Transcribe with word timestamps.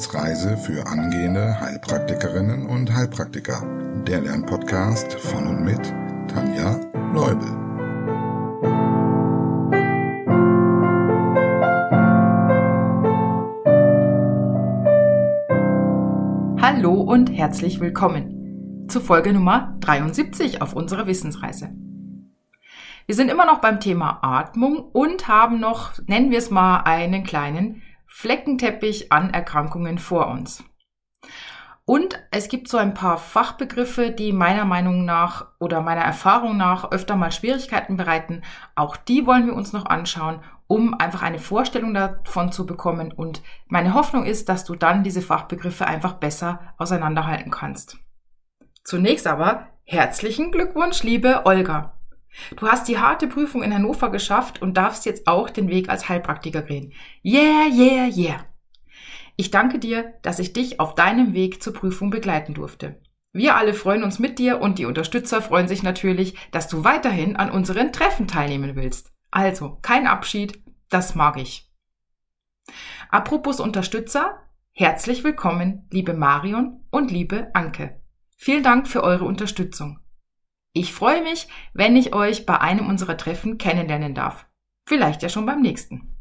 Wissensreise 0.00 0.56
für 0.56 0.86
angehende 0.86 1.60
Heilpraktikerinnen 1.60 2.64
und 2.64 2.90
Heilpraktiker. 2.90 3.62
Der 4.06 4.22
Lernpodcast 4.22 5.12
von 5.20 5.46
und 5.46 5.62
mit 5.62 5.92
Tanja 6.26 6.80
Leubel. 7.12 7.46
Hallo 16.62 16.94
und 16.94 17.30
herzlich 17.30 17.80
willkommen 17.80 18.86
zu 18.88 19.00
Folge 19.00 19.34
Nummer 19.34 19.76
73 19.80 20.62
auf 20.62 20.72
unserer 20.72 21.06
Wissensreise. 21.08 21.74
Wir 23.04 23.14
sind 23.14 23.30
immer 23.30 23.44
noch 23.44 23.60
beim 23.60 23.80
Thema 23.80 24.20
Atmung 24.22 24.78
und 24.78 25.28
haben 25.28 25.60
noch, 25.60 25.92
nennen 26.06 26.30
wir 26.30 26.38
es 26.38 26.48
mal, 26.48 26.84
einen 26.84 27.22
kleinen 27.22 27.82
Fleckenteppich 28.10 29.12
an 29.12 29.30
Erkrankungen 29.30 29.98
vor 29.98 30.26
uns. 30.26 30.62
Und 31.86 32.22
es 32.30 32.48
gibt 32.48 32.68
so 32.68 32.76
ein 32.76 32.94
paar 32.94 33.18
Fachbegriffe, 33.18 34.10
die 34.10 34.32
meiner 34.32 34.64
Meinung 34.64 35.04
nach 35.04 35.48
oder 35.58 35.80
meiner 35.80 36.02
Erfahrung 36.02 36.56
nach 36.56 36.90
öfter 36.92 37.16
mal 37.16 37.32
Schwierigkeiten 37.32 37.96
bereiten. 37.96 38.42
Auch 38.74 38.96
die 38.96 39.26
wollen 39.26 39.46
wir 39.46 39.54
uns 39.54 39.72
noch 39.72 39.86
anschauen, 39.86 40.40
um 40.66 40.94
einfach 40.94 41.22
eine 41.22 41.38
Vorstellung 41.38 41.94
davon 41.94 42.52
zu 42.52 42.66
bekommen. 42.66 43.12
Und 43.12 43.42
meine 43.66 43.94
Hoffnung 43.94 44.24
ist, 44.24 44.48
dass 44.48 44.64
du 44.64 44.74
dann 44.74 45.02
diese 45.02 45.22
Fachbegriffe 45.22 45.86
einfach 45.86 46.14
besser 46.14 46.74
auseinanderhalten 46.78 47.50
kannst. 47.50 47.98
Zunächst 48.84 49.26
aber 49.26 49.68
herzlichen 49.84 50.52
Glückwunsch, 50.52 51.02
liebe 51.02 51.44
Olga. 51.44 51.99
Du 52.56 52.68
hast 52.68 52.88
die 52.88 52.98
harte 52.98 53.26
Prüfung 53.26 53.62
in 53.62 53.74
Hannover 53.74 54.10
geschafft 54.10 54.62
und 54.62 54.76
darfst 54.76 55.06
jetzt 55.06 55.26
auch 55.26 55.50
den 55.50 55.68
Weg 55.68 55.88
als 55.88 56.08
Heilpraktiker 56.08 56.62
gehen. 56.62 56.92
Yeah, 57.24 57.66
yeah, 57.72 58.06
yeah. 58.06 58.44
Ich 59.36 59.50
danke 59.50 59.78
dir, 59.78 60.14
dass 60.22 60.38
ich 60.38 60.52
dich 60.52 60.80
auf 60.80 60.94
deinem 60.94 61.32
Weg 61.32 61.62
zur 61.62 61.72
Prüfung 61.72 62.10
begleiten 62.10 62.54
durfte. 62.54 63.00
Wir 63.32 63.56
alle 63.56 63.74
freuen 63.74 64.02
uns 64.02 64.18
mit 64.18 64.38
dir 64.38 64.60
und 64.60 64.78
die 64.78 64.86
Unterstützer 64.86 65.40
freuen 65.40 65.68
sich 65.68 65.82
natürlich, 65.82 66.34
dass 66.50 66.68
du 66.68 66.84
weiterhin 66.84 67.36
an 67.36 67.50
unseren 67.50 67.92
Treffen 67.92 68.26
teilnehmen 68.26 68.74
willst. 68.74 69.12
Also, 69.30 69.78
kein 69.82 70.06
Abschied, 70.06 70.60
das 70.88 71.14
mag 71.14 71.38
ich. 71.38 71.70
Apropos 73.08 73.60
Unterstützer, 73.60 74.42
herzlich 74.72 75.22
willkommen, 75.22 75.86
liebe 75.90 76.14
Marion 76.14 76.84
und 76.90 77.10
liebe 77.10 77.50
Anke. 77.54 78.00
Vielen 78.36 78.62
Dank 78.62 78.88
für 78.88 79.02
eure 79.02 79.24
Unterstützung. 79.24 80.00
Ich 80.72 80.92
freue 80.92 81.22
mich, 81.22 81.48
wenn 81.74 81.96
ich 81.96 82.14
euch 82.14 82.46
bei 82.46 82.60
einem 82.60 82.86
unserer 82.88 83.16
Treffen 83.16 83.58
kennenlernen 83.58 84.14
darf. 84.14 84.46
Vielleicht 84.86 85.22
ja 85.22 85.28
schon 85.28 85.46
beim 85.46 85.60
nächsten. 85.60 86.16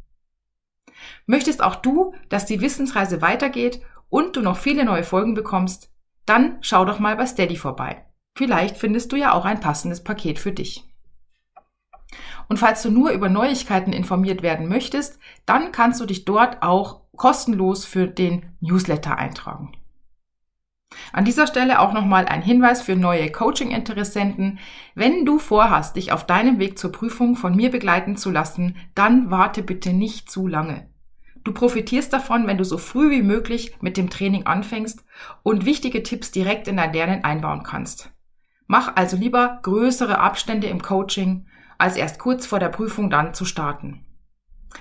Möchtest 1.28 1.64
auch 1.64 1.76
du, 1.76 2.14
dass 2.30 2.46
die 2.46 2.62
Wissensreise 2.62 3.22
weitergeht 3.22 3.82
und 4.10 4.36
du 4.36 4.42
noch 4.42 4.58
viele 4.58 4.86
neue 4.86 5.04
Folgen 5.04 5.36
bekommst? 5.36 5.92
Dann 6.26 6.58
schau 6.62 6.86
doch 6.86 7.00
mal 7.00 7.16
bei 7.16 7.26
Steady 7.26 7.56
vorbei. 7.56 8.06
Vielleicht 8.36 8.78
findest 8.78 9.12
du 9.12 9.16
ja 9.16 9.34
auch 9.34 9.46
ein 9.46 9.60
passendes 9.60 10.04
Paket 10.04 10.40
für 10.40 10.52
dich. 10.52 10.84
Und 12.48 12.58
falls 12.58 12.82
du 12.82 12.90
nur 12.90 13.12
über 13.12 13.30
Neuigkeiten 13.30 13.94
informiert 13.94 14.42
werden 14.42 14.68
möchtest, 14.68 15.20
dann 15.46 15.72
kannst 15.72 16.02
du 16.02 16.06
dich 16.06 16.26
dort 16.26 16.64
auch 16.64 17.02
kostenlos 17.16 17.86
für 17.86 18.08
den 18.08 18.58
Newsletter 18.62 19.18
eintragen. 19.18 19.79
An 21.12 21.26
dieser 21.26 21.48
Stelle 21.48 21.80
auch 21.80 21.94
nochmal 21.94 22.26
ein 22.26 22.42
Hinweis 22.42 22.82
für 22.82 22.96
neue 22.96 23.32
Coaching-Interessenten. 23.32 24.60
Wenn 24.96 25.26
du 25.26 25.40
vorhast, 25.40 25.96
dich 25.96 26.12
auf 26.12 26.26
deinem 26.26 26.60
Weg 26.60 26.78
zur 26.78 26.92
Prüfung 26.92 27.36
von 27.36 27.56
mir 27.56 27.72
begleiten 27.72 28.16
zu 28.16 28.32
lassen, 28.32 28.76
dann 28.96 29.32
warte 29.32 29.64
bitte 29.64 29.94
nicht 29.94 30.30
zu 30.30 30.48
lange. 30.48 30.88
Du 31.44 31.54
profitierst 31.54 32.14
davon, 32.14 32.48
wenn 32.48 32.58
du 32.58 32.64
so 32.64 32.78
früh 32.78 33.10
wie 33.10 33.22
möglich 33.22 33.76
mit 33.82 33.98
dem 33.98 34.10
Training 34.10 34.46
anfängst 34.46 35.04
und 35.42 35.66
wichtige 35.66 36.04
Tipps 36.04 36.32
direkt 36.32 36.68
in 36.68 36.78
dein 36.78 36.94
Lernen 36.94 37.24
einbauen 37.24 37.64
kannst. 37.64 38.12
Mach 38.68 38.96
also 38.96 39.18
lieber 39.18 39.60
größere 39.64 40.20
Abstände 40.20 40.68
im 40.68 40.82
Coaching, 40.82 41.48
als 41.78 41.96
erst 41.96 42.20
kurz 42.20 42.46
vor 42.46 42.60
der 42.60 42.70
Prüfung 42.70 43.10
dann 43.10 43.34
zu 43.34 43.46
starten. 43.46 44.06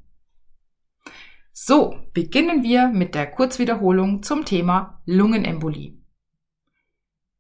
So, 1.54 2.00
beginnen 2.14 2.64
wir 2.64 2.88
mit 2.88 3.14
der 3.14 3.30
Kurzwiederholung 3.30 4.24
zum 4.24 4.46
Thema 4.46 5.02
Lungenembolie. 5.06 5.98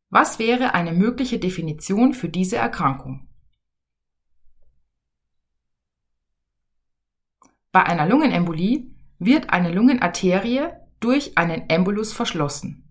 Was 0.09 0.37
wäre 0.39 0.73
eine 0.73 0.91
mögliche 0.91 1.39
Definition 1.39 2.13
für 2.13 2.27
diese 2.29 2.57
Erkrankung? 2.57 3.29
Bei 7.71 7.83
einer 7.83 8.05
Lungenembolie 8.05 8.87
wird 9.19 9.51
eine 9.51 9.71
Lungenarterie 9.71 10.71
durch 10.99 11.37
einen 11.37 11.69
Embolus 11.69 12.11
verschlossen. 12.11 12.90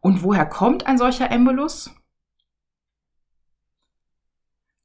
Und 0.00 0.22
woher 0.22 0.46
kommt 0.46 0.86
ein 0.86 0.98
solcher 0.98 1.30
Embolus? 1.30 1.94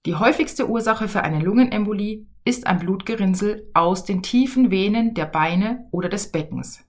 Die 0.05 0.15
häufigste 0.15 0.67
Ursache 0.67 1.07
für 1.07 1.21
eine 1.21 1.39
Lungenembolie 1.39 2.27
ist 2.43 2.67
ein 2.67 2.79
Blutgerinnsel 2.79 3.69
aus 3.73 4.03
den 4.03 4.21
tiefen 4.21 4.69
Venen 4.69 5.13
der 5.13 5.25
Beine 5.25 5.87
oder 5.91 6.09
des 6.09 6.31
Beckens. 6.31 6.83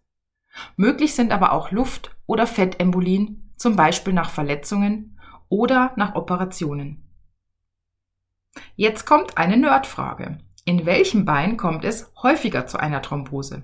Möglich 0.76 1.14
sind 1.14 1.32
aber 1.32 1.52
auch 1.52 1.70
Luft- 1.70 2.16
oder 2.26 2.46
Fettembolien, 2.46 3.52
zum 3.56 3.76
Beispiel 3.76 4.12
nach 4.12 4.30
Verletzungen 4.30 5.20
oder 5.48 5.92
nach 5.96 6.14
Operationen. 6.16 7.08
Jetzt 8.76 9.04
kommt 9.04 9.38
eine 9.38 9.56
Nerdfrage. 9.56 10.38
In 10.64 10.86
welchem 10.86 11.24
Bein 11.24 11.56
kommt 11.56 11.84
es 11.84 12.12
häufiger 12.22 12.66
zu 12.66 12.78
einer 12.78 13.02
Thrombose? 13.02 13.62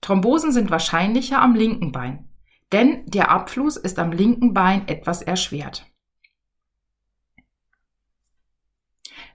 Thrombosen 0.00 0.52
sind 0.52 0.70
wahrscheinlicher 0.70 1.42
am 1.42 1.54
linken 1.54 1.92
Bein, 1.92 2.28
denn 2.72 3.04
der 3.06 3.30
Abfluss 3.30 3.76
ist 3.76 3.98
am 3.98 4.12
linken 4.12 4.54
Bein 4.54 4.86
etwas 4.88 5.22
erschwert. 5.22 5.86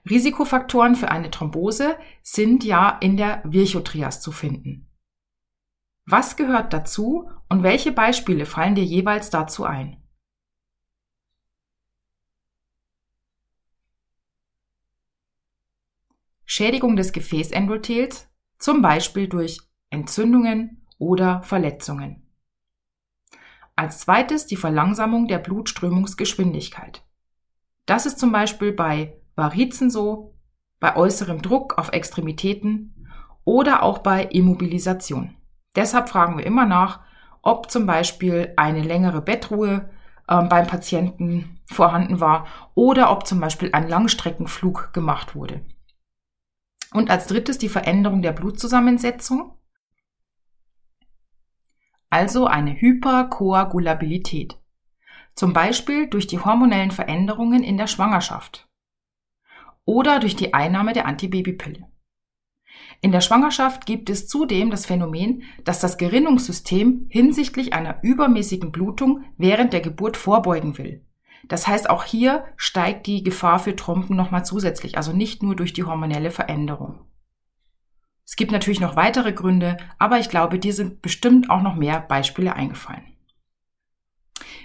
Risikofaktoren 0.08 0.96
für 0.96 1.10
eine 1.10 1.30
Thrombose 1.30 1.96
sind 2.22 2.62
ja 2.62 2.98
in 3.00 3.16
der 3.16 3.42
Virchotrias 3.44 4.20
zu 4.20 4.32
finden. 4.32 4.90
Was 6.06 6.36
gehört 6.36 6.74
dazu 6.74 7.30
und 7.48 7.62
welche 7.62 7.90
Beispiele 7.90 8.44
fallen 8.44 8.74
dir 8.74 8.84
jeweils 8.84 9.30
dazu 9.30 9.64
ein? 9.64 10.02
Schädigung 16.44 16.96
des 16.96 17.12
Gefäßendothels, 17.12 18.28
zum 18.58 18.82
Beispiel 18.82 19.28
durch 19.28 19.60
Entzündungen 19.94 20.84
oder 20.98 21.42
Verletzungen. 21.42 22.26
Als 23.76 24.00
zweites 24.00 24.46
die 24.46 24.56
Verlangsamung 24.56 25.28
der 25.28 25.38
Blutströmungsgeschwindigkeit. 25.38 27.02
Das 27.86 28.04
ist 28.04 28.18
zum 28.18 28.32
Beispiel 28.32 28.72
bei 28.72 29.20
Varizen 29.36 29.90
so, 29.90 30.34
bei 30.80 30.96
äußerem 30.96 31.42
Druck 31.42 31.78
auf 31.78 31.90
Extremitäten 31.92 33.08
oder 33.44 33.82
auch 33.82 33.98
bei 33.98 34.24
Immobilisation. 34.24 35.36
Deshalb 35.76 36.08
fragen 36.08 36.38
wir 36.38 36.46
immer 36.46 36.66
nach, 36.66 37.00
ob 37.42 37.70
zum 37.70 37.86
Beispiel 37.86 38.52
eine 38.56 38.82
längere 38.82 39.20
Bettruhe 39.20 39.90
äh, 40.28 40.42
beim 40.42 40.66
Patienten 40.66 41.60
vorhanden 41.66 42.20
war 42.20 42.46
oder 42.74 43.10
ob 43.10 43.26
zum 43.26 43.40
Beispiel 43.40 43.70
ein 43.72 43.88
Langstreckenflug 43.88 44.92
gemacht 44.92 45.34
wurde. 45.34 45.64
Und 46.92 47.10
als 47.10 47.26
drittes 47.26 47.58
die 47.58 47.68
Veränderung 47.68 48.22
der 48.22 48.32
Blutzusammensetzung 48.32 49.52
also 52.14 52.46
eine 52.46 52.80
Hyperkoagulabilität, 52.80 54.56
zum 55.34 55.52
Beispiel 55.52 56.06
durch 56.06 56.28
die 56.28 56.38
hormonellen 56.38 56.92
Veränderungen 56.92 57.64
in 57.64 57.76
der 57.76 57.88
Schwangerschaft 57.88 58.68
oder 59.84 60.20
durch 60.20 60.36
die 60.36 60.54
Einnahme 60.54 60.92
der 60.92 61.06
Antibabypille. 61.06 61.88
In 63.00 63.10
der 63.10 63.20
Schwangerschaft 63.20 63.84
gibt 63.84 64.10
es 64.10 64.28
zudem 64.28 64.70
das 64.70 64.86
Phänomen, 64.86 65.42
dass 65.64 65.80
das 65.80 65.98
Gerinnungssystem 65.98 67.08
hinsichtlich 67.10 67.72
einer 67.72 67.98
übermäßigen 68.04 68.70
Blutung 68.70 69.24
während 69.36 69.72
der 69.72 69.80
Geburt 69.80 70.16
vorbeugen 70.16 70.78
will. 70.78 71.04
Das 71.48 71.66
heißt, 71.66 71.90
auch 71.90 72.04
hier 72.04 72.44
steigt 72.56 73.08
die 73.08 73.24
Gefahr 73.24 73.58
für 73.58 73.74
Trompen 73.74 74.14
nochmal 74.14 74.44
zusätzlich, 74.44 74.96
also 74.96 75.12
nicht 75.12 75.42
nur 75.42 75.56
durch 75.56 75.72
die 75.72 75.82
hormonelle 75.82 76.30
Veränderung. 76.30 77.00
Es 78.26 78.36
gibt 78.36 78.52
natürlich 78.52 78.80
noch 78.80 78.96
weitere 78.96 79.32
Gründe, 79.32 79.76
aber 79.98 80.18
ich 80.18 80.28
glaube, 80.28 80.58
dir 80.58 80.72
sind 80.72 81.02
bestimmt 81.02 81.50
auch 81.50 81.62
noch 81.62 81.74
mehr 81.74 82.00
Beispiele 82.00 82.54
eingefallen. 82.54 83.16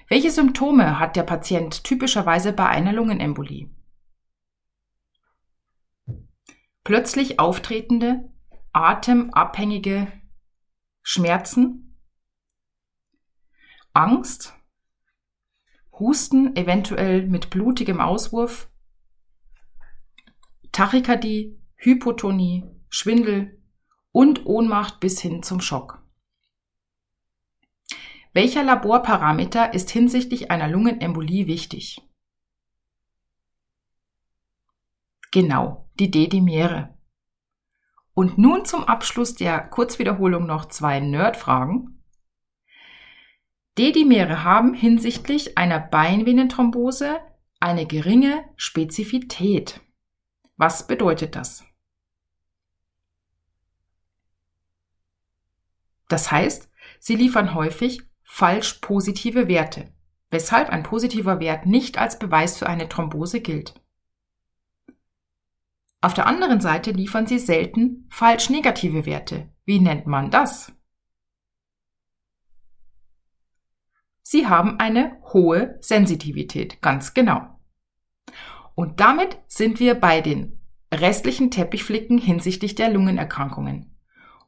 Welche 0.08 0.32
Symptome 0.32 1.00
hat 1.00 1.16
der 1.16 1.24
Patient 1.24 1.84
typischerweise 1.84 2.54
bei 2.54 2.66
einer 2.68 2.94
Lungenembolie? 2.94 3.70
Plötzlich 6.84 7.40
auftretende, 7.40 8.32
atemabhängige 8.72 10.12
Schmerzen, 11.04 11.98
Angst, 13.94 14.56
Husten, 15.92 16.56
eventuell 16.56 17.28
mit 17.28 17.50
blutigem 17.50 18.00
Auswurf, 18.00 18.72
Tachykardie, 20.72 21.60
Hypotonie, 21.76 22.79
Schwindel 22.90 23.62
und 24.12 24.46
Ohnmacht 24.46 25.00
bis 25.00 25.22
hin 25.22 25.44
zum 25.44 25.62
Schock. 25.62 26.04
Welcher 28.34 28.64
Laborparameter 28.64 29.74
ist 29.74 29.90
hinsichtlich 29.90 30.52
einer 30.52 30.68
Lungenembolie 30.68 31.48
wichtig? 31.48 32.02
Genau, 35.32 35.90
die 36.00 36.10
D-Dimere. 36.10 36.98
Und 38.14 38.38
nun 38.38 38.66
zum 38.66 38.84
Abschluss 38.84 39.36
der 39.36 39.60
Kurzwiederholung 39.68 40.46
noch 40.46 40.66
zwei 40.66 41.00
Nerdfragen. 41.00 42.04
D-Dimere 43.78 44.44
haben 44.44 44.74
hinsichtlich 44.74 45.58
einer 45.58 45.80
Beinvenenthrombose 45.80 47.20
eine 47.60 47.86
geringe 47.86 48.46
Spezifität. 48.56 49.82
Was 50.58 50.88
bedeutet 50.88 51.36
das? 51.36 51.64
Das 56.10 56.30
heißt, 56.32 56.70
sie 57.00 57.16
liefern 57.16 57.54
häufig 57.54 58.02
falsch 58.24 58.74
positive 58.82 59.48
Werte, 59.48 59.94
weshalb 60.30 60.70
ein 60.70 60.84
positiver 60.84 61.40
Wert 61.40 61.66
nicht 61.66 61.98
als 61.98 62.20
Beweis 62.20 62.58
für 62.58 62.68
eine 62.68 62.90
Thrombose 62.90 63.40
gilt. 63.40 63.82
Auf 66.02 66.14
der 66.14 66.28
anderen 66.28 66.62
Seite 66.62 66.92
liefern 66.92 67.28
sie 67.28 67.40
selten 67.40 68.08
falsch 68.10 68.50
negative 68.50 69.06
Werte. 69.06 69.50
Wie 69.66 69.80
nennt 69.80 70.08
man 70.08 70.32
das? 70.32 70.72
Sie 74.22 74.48
haben 74.48 74.80
eine 74.80 75.18
hohe 75.34 75.78
Sensitivität, 75.82 76.82
ganz 76.82 77.14
genau. 77.14 77.60
Und 78.76 79.00
damit 79.00 79.40
sind 79.48 79.80
wir 79.80 79.96
bei 79.96 80.22
den 80.22 80.62
restlichen 80.94 81.52
Teppichflicken 81.52 82.18
hinsichtlich 82.18 82.76
der 82.76 82.90
Lungenerkrankungen. 82.92 83.99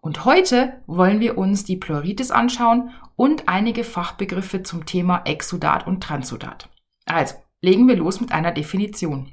Und 0.01 0.25
heute 0.25 0.81
wollen 0.87 1.19
wir 1.19 1.37
uns 1.37 1.63
die 1.63 1.77
Pleuritis 1.77 2.31
anschauen 2.31 2.91
und 3.15 3.47
einige 3.47 3.83
Fachbegriffe 3.83 4.63
zum 4.63 4.85
Thema 4.87 5.21
Exudat 5.25 5.85
und 5.85 6.01
Transudat. 6.01 6.69
Also, 7.05 7.35
legen 7.61 7.87
wir 7.87 7.95
los 7.95 8.19
mit 8.19 8.31
einer 8.31 8.51
Definition. 8.51 9.31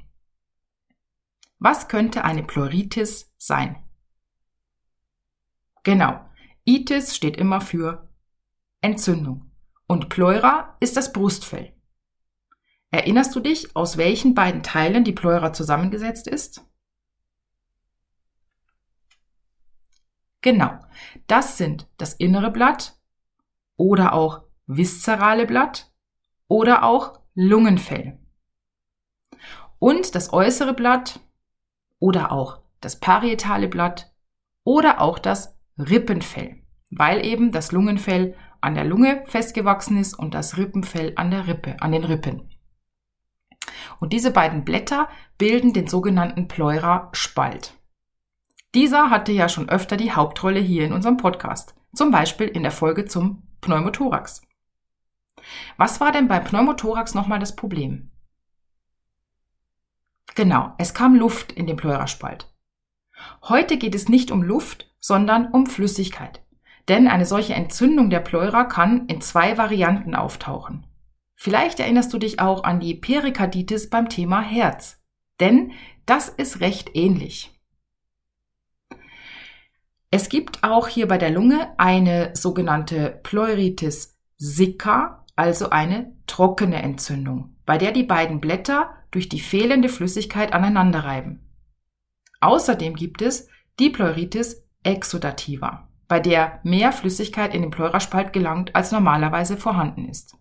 Was 1.57 1.87
könnte 1.87 2.23
eine 2.23 2.43
Pleuritis 2.43 3.33
sein? 3.37 3.83
Genau, 5.83 6.23
Itis 6.65 7.15
steht 7.15 7.35
immer 7.37 7.61
für 7.61 8.07
Entzündung 8.81 9.51
und 9.87 10.09
Pleura 10.09 10.77
ist 10.79 10.95
das 10.95 11.11
Brustfell. 11.11 11.73
Erinnerst 12.91 13.35
du 13.35 13.39
dich, 13.39 13.75
aus 13.75 13.97
welchen 13.97 14.35
beiden 14.35 14.61
Teilen 14.61 15.03
die 15.03 15.13
Pleura 15.13 15.51
zusammengesetzt 15.51 16.27
ist? 16.27 16.63
Genau, 20.41 20.79
das 21.27 21.57
sind 21.57 21.87
das 21.97 22.13
innere 22.13 22.51
Blatt 22.51 22.97
oder 23.75 24.13
auch 24.13 24.43
viszerale 24.67 25.45
Blatt 25.45 25.91
oder 26.47 26.83
auch 26.83 27.19
Lungenfell. 27.33 28.19
Und 29.79 30.15
das 30.15 30.33
äußere 30.33 30.73
Blatt 30.73 31.19
oder 31.99 32.31
auch 32.31 32.59
das 32.81 32.99
parietale 32.99 33.67
Blatt 33.67 34.13
oder 34.63 35.01
auch 35.01 35.19
das 35.19 35.57
Rippenfell, 35.77 36.61
weil 36.91 37.25
eben 37.25 37.51
das 37.51 37.71
Lungenfell 37.71 38.35
an 38.61 38.75
der 38.75 38.83
Lunge 38.83 39.23
festgewachsen 39.25 39.97
ist 39.97 40.13
und 40.13 40.33
das 40.33 40.57
Rippenfell 40.57 41.13
an 41.15 41.31
der 41.31 41.47
Rippe, 41.47 41.81
an 41.81 41.91
den 41.91 42.03
Rippen. 42.03 42.53
Und 43.99 44.13
diese 44.13 44.31
beiden 44.31 44.65
Blätter 44.65 45.09
bilden 45.37 45.73
den 45.73 45.87
sogenannten 45.87 46.47
Pleura-Spalt. 46.47 47.78
Dieser 48.75 49.09
hatte 49.09 49.31
ja 49.31 49.49
schon 49.49 49.67
öfter 49.67 49.97
die 49.97 50.11
Hauptrolle 50.11 50.59
hier 50.59 50.85
in 50.85 50.93
unserem 50.93 51.17
Podcast, 51.17 51.75
zum 51.93 52.11
Beispiel 52.11 52.47
in 52.47 52.61
der 52.61 52.71
Folge 52.71 53.05
zum 53.05 53.47
Pneumothorax. 53.61 54.41
Was 55.77 55.99
war 55.99 56.11
denn 56.11 56.27
bei 56.27 56.39
Pneumothorax 56.39 57.15
nochmal 57.15 57.39
das 57.39 57.55
Problem? 57.55 58.11
Genau, 60.35 60.73
es 60.77 60.93
kam 60.93 61.15
Luft 61.15 61.51
in 61.51 61.65
den 61.65 61.77
Pleuraspalt. 61.77 62.53
Heute 63.43 63.77
geht 63.77 63.95
es 63.95 64.07
nicht 64.07 64.31
um 64.31 64.43
Luft, 64.43 64.93
sondern 64.99 65.51
um 65.51 65.65
Flüssigkeit. 65.65 66.43
Denn 66.87 67.07
eine 67.07 67.25
solche 67.25 67.55
Entzündung 67.55 68.09
der 68.09 68.19
Pleura 68.19 68.63
kann 68.65 69.07
in 69.07 69.21
zwei 69.21 69.57
Varianten 69.57 70.15
auftauchen. 70.15 70.85
Vielleicht 71.35 71.79
erinnerst 71.79 72.13
du 72.13 72.17
dich 72.17 72.39
auch 72.39 72.63
an 72.63 72.79
die 72.79 72.95
Perikarditis 72.95 73.89
beim 73.89 74.09
Thema 74.09 74.41
Herz. 74.41 75.01
Denn 75.39 75.71
das 76.05 76.29
ist 76.29 76.59
recht 76.59 76.95
ähnlich. 76.95 77.58
Es 80.11 80.29
gibt 80.29 80.63
auch 80.63 80.87
hier 80.87 81.07
bei 81.07 81.17
der 81.19 81.29
Lunge 81.29 81.73
eine 81.77 82.35
sogenannte 82.35 83.19
Pleuritis 83.21 84.17
sicca, 84.37 85.25
also 85.35 85.69
eine 85.69 86.15
trockene 86.25 86.81
Entzündung, 86.81 87.55
bei 87.65 87.77
der 87.77 87.91
die 87.91 88.03
beiden 88.03 88.41
Blätter 88.41 88.95
durch 89.11 89.29
die 89.29 89.39
fehlende 89.39 89.87
Flüssigkeit 89.87 90.51
aneinanderreiben. 90.51 91.47
Außerdem 92.41 92.95
gibt 92.95 93.21
es 93.21 93.49
die 93.79 93.89
Pleuritis 93.89 94.65
exudativa, 94.83 95.87
bei 96.07 96.19
der 96.19 96.59
mehr 96.63 96.91
Flüssigkeit 96.91 97.53
in 97.53 97.61
den 97.61 97.71
Pleuraspalt 97.71 98.33
gelangt, 98.33 98.75
als 98.75 98.91
normalerweise 98.91 99.57
vorhanden 99.57 100.09
ist. 100.09 100.35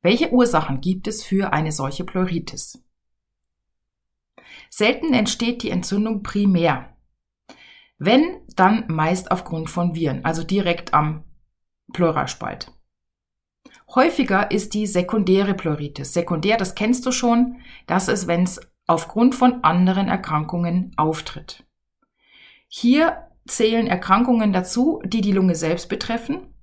Welche 0.00 0.32
Ursachen 0.32 0.80
gibt 0.80 1.06
es 1.08 1.24
für 1.24 1.52
eine 1.52 1.72
solche 1.72 2.04
Pleuritis? 2.04 2.85
Selten 4.70 5.14
entsteht 5.14 5.62
die 5.62 5.70
Entzündung 5.70 6.22
primär. 6.22 6.96
Wenn, 7.98 8.42
dann 8.54 8.84
meist 8.88 9.30
aufgrund 9.30 9.70
von 9.70 9.94
Viren, 9.94 10.24
also 10.24 10.42
direkt 10.42 10.92
am 10.92 11.24
Pleuraspalt. 11.92 12.72
Häufiger 13.94 14.50
ist 14.50 14.74
die 14.74 14.86
sekundäre 14.86 15.54
Pleuritis. 15.54 16.12
Sekundär, 16.12 16.56
das 16.56 16.74
kennst 16.74 17.06
du 17.06 17.12
schon, 17.12 17.60
das 17.86 18.08
ist, 18.08 18.26
wenn 18.26 18.42
es 18.42 18.60
aufgrund 18.86 19.34
von 19.34 19.64
anderen 19.64 20.08
Erkrankungen 20.08 20.92
auftritt. 20.96 21.64
Hier 22.68 23.28
zählen 23.46 23.86
Erkrankungen 23.86 24.52
dazu, 24.52 25.00
die 25.04 25.20
die 25.20 25.32
Lunge 25.32 25.54
selbst 25.54 25.88
betreffen, 25.88 26.54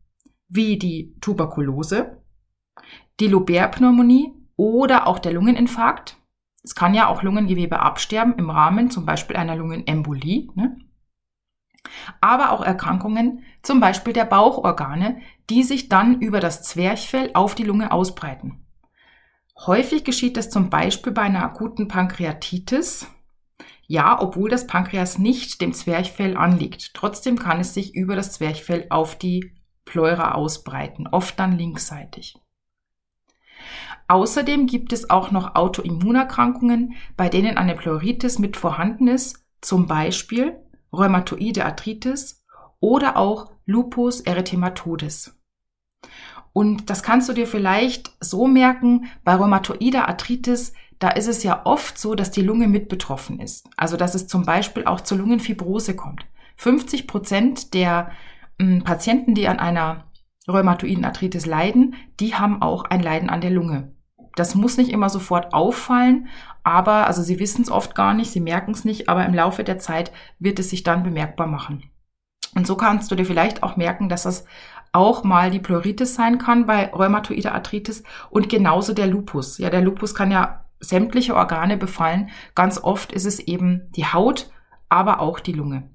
wie 0.48 0.78
die 0.78 1.16
Tuberkulose, 1.22 2.22
die 3.20 3.28
Lobärpneumonie 3.28 4.34
oder 4.58 5.08
auch 5.08 5.20
der 5.20 5.34
Lungeninfarkt. 5.34 6.18
Es 6.64 6.76
kann 6.76 6.94
ja 6.94 7.08
auch 7.08 7.24
Lungengewebe 7.24 7.80
absterben 7.80 8.36
im 8.38 8.50
Rahmen 8.50 8.90
zum 8.90 9.06
Beispiel 9.06 9.36
einer 9.36 9.56
Lungenembolie. 9.56 10.48
Ne? 10.56 10.78
Aber 12.22 12.52
auch 12.52 12.62
Erkrankungen, 12.62 13.44
zum 13.62 13.82
Beispiel 13.82 14.14
der 14.14 14.26
Bauchorgane, 14.26 15.20
die 15.50 15.64
sich 15.64 15.90
dann 15.90 16.22
über 16.22 16.40
das 16.40 16.64
Zwerchfell 16.64 17.32
auf 17.34 17.56
die 17.56 17.64
Lunge 17.66 17.92
ausbreiten. 17.92 18.66
Häufig 19.66 20.04
geschieht 20.04 20.38
das 20.38 20.50
zum 20.50 20.70
Beispiel 20.70 21.12
bei 21.12 21.24
einer 21.24 21.44
akuten 21.44 21.88
Pankreatitis. 21.88 23.08
Ja, 23.86 24.22
obwohl 24.22 24.50
das 24.50 24.66
Pankreas 24.66 25.20
nicht 25.20 25.62
dem 25.62 25.74
Zwerchfell 25.74 26.38
anliegt. 26.38 26.94
Trotzdem 26.94 27.38
kann 27.38 27.60
es 27.60 27.74
sich 27.74 27.94
über 27.94 28.16
das 28.16 28.32
Zwerchfell 28.32 28.88
auf 28.90 29.18
die 29.18 29.54
Pleura 29.86 30.32
ausbreiten, 30.34 31.08
oft 31.08 31.38
dann 31.38 31.58
linksseitig. 31.58 32.36
Außerdem 34.08 34.68
gibt 34.68 34.94
es 34.94 35.10
auch 35.10 35.32
noch 35.32 35.56
Autoimmunerkrankungen, 35.56 36.94
bei 37.16 37.30
denen 37.30 37.58
eine 37.58 37.76
Pleuritis 37.76 38.40
mit 38.40 38.58
vorhanden 38.58 39.08
ist, 39.08 39.46
zum 39.62 39.88
Beispiel 39.88 40.58
rheumatoide 40.92 41.66
Arthritis 41.66 42.44
oder 42.80 43.18
auch 43.18 43.52
Lupus 43.66 44.22
erythematodes. 44.22 45.36
Und 46.52 46.90
das 46.90 47.02
kannst 47.02 47.30
du 47.30 47.34
dir 47.34 47.48
vielleicht 47.48 48.16
so 48.20 48.48
merken, 48.48 49.08
bei 49.24 49.36
rheumatoider 49.36 50.08
Arthritis, 50.08 50.74
da 51.00 51.10
ist 51.10 51.28
es 51.28 51.44
ja 51.44 51.66
oft 51.66 51.98
so, 51.98 52.14
dass 52.14 52.30
die 52.30 52.44
Lunge 52.44 52.68
mit 52.68 52.88
betroffen 52.90 53.40
ist. 53.40 53.68
Also, 53.76 53.98
dass 53.98 54.16
es 54.16 54.28
zum 54.28 54.46
Beispiel 54.46 54.86
auch 54.86 55.02
zur 55.02 55.18
Lungenfibrose 55.18 55.96
kommt. 55.96 56.26
50 56.58 57.08
Prozent 57.08 57.74
der 57.74 58.12
hm, 58.60 58.84
Patienten, 58.84 59.34
die 59.34 59.48
an 59.48 59.60
einer 59.60 60.06
rheumatoiden 60.48 61.06
Arthritis 61.06 61.46
leiden, 61.46 61.96
die 62.20 62.36
haben 62.36 62.62
auch 62.62 62.86
ein 62.86 63.02
Leiden 63.02 63.30
an 63.30 63.42
der 63.42 63.52
Lunge. 63.52 63.94
Das 64.36 64.56
muss 64.56 64.78
nicht 64.78 64.92
immer 64.92 65.10
sofort 65.10 65.54
auffallen, 65.54 66.28
aber, 66.64 67.08
also 67.08 67.22
sie 67.22 67.40
wissen 67.40 67.62
es 67.62 67.72
oft 67.72 67.94
gar 67.94 68.14
nicht, 68.14 68.32
sie 68.32 68.40
merken 68.40 68.72
es 68.72 68.86
nicht, 68.86 69.10
aber 69.10 69.26
im 69.26 69.34
Laufe 69.34 69.64
der 69.64 69.80
Zeit 69.80 70.12
wird 70.40 70.60
es 70.60 70.70
sich 70.70 70.84
dann 70.84 71.04
bemerkbar 71.04 71.48
machen. 71.48 71.84
Und 72.56 72.68
so 72.68 72.76
kannst 72.76 73.12
du 73.12 73.16
dir 73.16 73.26
vielleicht 73.26 73.64
auch 73.64 73.76
merken, 73.76 74.10
dass 74.10 74.24
das 74.24 74.46
auch 74.92 75.24
mal 75.24 75.50
die 75.50 75.60
Pleuritis 75.60 76.16
sein 76.16 76.38
kann 76.38 76.66
bei 76.66 76.92
rheumatoider 76.92 77.54
Arthritis 77.54 78.04
und 78.30 78.48
genauso 78.48 78.94
der 78.94 79.08
Lupus. 79.08 79.58
Ja, 79.58 79.70
der 79.70 79.82
Lupus 79.82 80.14
kann 80.14 80.32
ja 80.32 80.66
sämtliche 80.80 81.36
Organe 81.36 81.78
befallen. 81.78 82.30
Ganz 82.54 82.78
oft 82.78 83.12
ist 83.12 83.26
es 83.26 83.40
eben 83.40 83.92
die 83.96 84.06
Haut, 84.06 84.52
aber 84.90 85.20
auch 85.20 85.40
die 85.40 85.54
Lunge. 85.54 85.90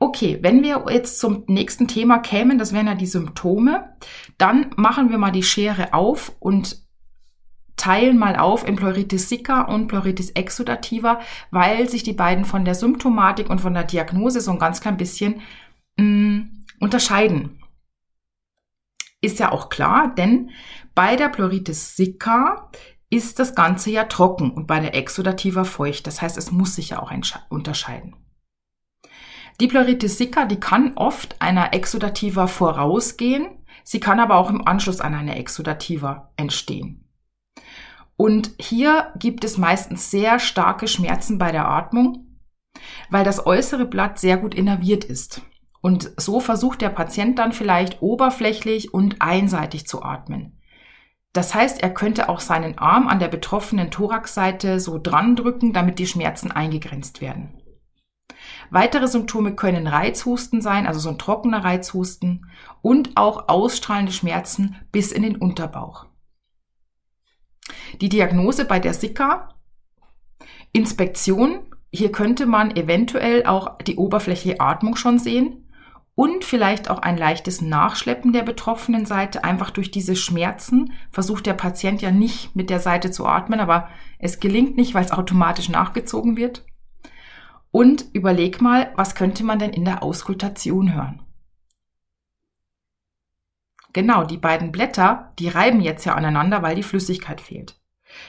Okay, 0.00 0.38
wenn 0.42 0.62
wir 0.62 0.84
jetzt 0.90 1.18
zum 1.18 1.42
nächsten 1.48 1.88
Thema 1.88 2.18
kämen, 2.18 2.58
das 2.58 2.72
wären 2.72 2.86
ja 2.86 2.94
die 2.94 3.06
Symptome, 3.06 3.96
dann 4.36 4.70
machen 4.76 5.10
wir 5.10 5.18
mal 5.18 5.32
die 5.32 5.42
Schere 5.42 5.92
auf 5.92 6.36
und 6.38 6.86
teilen 7.76 8.18
mal 8.18 8.36
auf 8.36 8.66
in 8.66 8.76
Pleuritis 8.76 9.28
sicca 9.28 9.62
und 9.62 9.88
Pleuritis 9.88 10.30
exudativa, 10.30 11.20
weil 11.50 11.88
sich 11.88 12.02
die 12.02 12.12
beiden 12.12 12.44
von 12.44 12.64
der 12.64 12.74
Symptomatik 12.74 13.50
und 13.50 13.60
von 13.60 13.74
der 13.74 13.84
Diagnose 13.84 14.40
so 14.40 14.50
ein 14.52 14.58
ganz 14.58 14.80
klein 14.80 14.96
bisschen 14.96 15.40
mh, 15.96 16.04
mm, 16.04 16.64
unterscheiden. 16.80 17.62
Ist 19.20 19.40
ja 19.40 19.50
auch 19.50 19.68
klar, 19.68 20.14
denn 20.14 20.50
bei 20.94 21.16
der 21.16 21.28
Pleuritis 21.28 21.96
sicca 21.96 22.70
ist 23.10 23.38
das 23.38 23.54
Ganze 23.54 23.90
ja 23.90 24.04
trocken 24.04 24.50
und 24.50 24.66
bei 24.66 24.78
der 24.80 24.94
exudativa 24.94 25.64
feucht. 25.64 26.06
Das 26.06 26.22
heißt, 26.22 26.36
es 26.36 26.52
muss 26.52 26.74
sich 26.74 26.90
ja 26.90 27.00
auch 27.00 27.10
unterscheiden. 27.48 28.14
Die 29.60 29.66
Pleuritis 29.66 30.18
sicca, 30.18 30.44
die 30.44 30.60
kann 30.60 30.92
oft 30.96 31.40
einer 31.40 31.74
exudativa 31.74 32.46
vorausgehen, 32.46 33.48
sie 33.82 33.98
kann 33.98 34.20
aber 34.20 34.36
auch 34.36 34.50
im 34.50 34.66
Anschluss 34.66 35.00
an 35.00 35.14
eine 35.14 35.36
exudativa 35.36 36.32
entstehen. 36.36 37.08
Und 38.16 38.52
hier 38.60 39.12
gibt 39.18 39.44
es 39.44 39.58
meistens 39.58 40.10
sehr 40.10 40.38
starke 40.38 40.86
Schmerzen 40.86 41.38
bei 41.38 41.50
der 41.50 41.68
Atmung, 41.68 42.38
weil 43.10 43.24
das 43.24 43.46
äußere 43.46 43.84
Blatt 43.84 44.18
sehr 44.18 44.36
gut 44.36 44.54
innerviert 44.54 45.04
ist. 45.04 45.42
Und 45.80 46.12
so 46.16 46.40
versucht 46.40 46.80
der 46.80 46.88
Patient 46.90 47.38
dann 47.38 47.52
vielleicht 47.52 48.02
oberflächlich 48.02 48.92
und 48.92 49.22
einseitig 49.22 49.86
zu 49.86 50.02
atmen. 50.02 50.60
Das 51.32 51.54
heißt, 51.54 51.82
er 51.82 51.90
könnte 51.90 52.28
auch 52.28 52.40
seinen 52.40 52.78
Arm 52.78 53.06
an 53.06 53.20
der 53.20 53.28
betroffenen 53.28 53.90
Thoraxseite 53.90 54.80
so 54.80 54.98
dran 54.98 55.36
drücken, 55.36 55.72
damit 55.72 55.98
die 55.98 56.06
Schmerzen 56.06 56.50
eingegrenzt 56.50 57.20
werden. 57.20 57.62
Weitere 58.70 59.08
Symptome 59.08 59.54
können 59.54 59.86
Reizhusten 59.86 60.60
sein, 60.60 60.86
also 60.86 61.00
so 61.00 61.08
ein 61.08 61.18
trockener 61.18 61.64
Reizhusten 61.64 62.46
und 62.82 63.16
auch 63.16 63.48
ausstrahlende 63.48 64.12
Schmerzen 64.12 64.76
bis 64.92 65.12
in 65.12 65.22
den 65.22 65.36
Unterbauch. 65.36 66.06
Die 68.00 68.08
Diagnose 68.08 68.64
bei 68.64 68.78
der 68.78 68.94
Sika, 68.94 69.54
Inspektion, 70.72 71.60
hier 71.90 72.12
könnte 72.12 72.46
man 72.46 72.76
eventuell 72.76 73.46
auch 73.46 73.78
die 73.78 73.96
oberflächliche 73.96 74.60
Atmung 74.60 74.96
schon 74.96 75.18
sehen 75.18 75.64
und 76.14 76.44
vielleicht 76.44 76.90
auch 76.90 76.98
ein 76.98 77.16
leichtes 77.16 77.62
Nachschleppen 77.62 78.32
der 78.32 78.42
betroffenen 78.42 79.06
Seite. 79.06 79.44
Einfach 79.44 79.70
durch 79.70 79.90
diese 79.90 80.16
Schmerzen 80.16 80.92
versucht 81.10 81.46
der 81.46 81.54
Patient 81.54 82.02
ja 82.02 82.10
nicht 82.10 82.54
mit 82.54 82.70
der 82.70 82.80
Seite 82.80 83.10
zu 83.10 83.24
atmen, 83.24 83.60
aber 83.60 83.88
es 84.18 84.40
gelingt 84.40 84.76
nicht, 84.76 84.94
weil 84.94 85.04
es 85.04 85.12
automatisch 85.12 85.68
nachgezogen 85.68 86.36
wird. 86.36 86.66
Und 87.70 88.06
überleg 88.12 88.60
mal, 88.60 88.92
was 88.96 89.14
könnte 89.14 89.44
man 89.44 89.58
denn 89.58 89.72
in 89.72 89.84
der 89.84 90.02
Auskultation 90.02 90.94
hören? 90.94 91.22
Genau, 93.92 94.24
die 94.24 94.38
beiden 94.38 94.72
Blätter, 94.72 95.32
die 95.38 95.48
reiben 95.48 95.80
jetzt 95.80 96.04
ja 96.04 96.14
aneinander, 96.14 96.62
weil 96.62 96.76
die 96.76 96.82
Flüssigkeit 96.82 97.40
fehlt. 97.40 97.78